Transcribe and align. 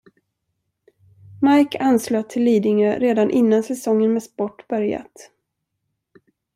Mike 1.41 1.77
anslöt 1.79 2.29
till 2.29 2.43
Lidingö 2.43 2.99
redan 2.99 3.31
innan 3.31 3.63
säsongen 3.63 4.13
med 4.13 4.23
sport 4.23 4.67
börjat. 4.67 5.31